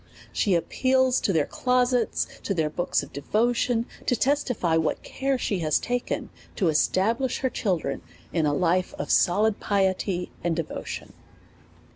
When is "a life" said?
8.47-8.95